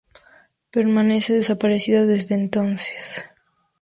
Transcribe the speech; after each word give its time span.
Permanece 0.71 1.33
desaparecida 1.35 2.07
desde 2.07 2.33
entonces. 2.33 3.27